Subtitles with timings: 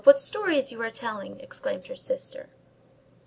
[0.03, 2.49] what stories you are telling!" exclaimed her sister.